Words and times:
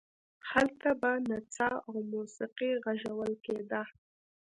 هلته 0.49 0.89
به 1.01 1.11
نڅا 1.29 1.69
او 1.87 1.93
موسیقي 2.11 2.71
غږول 2.85 3.31
کېده. 3.45 3.81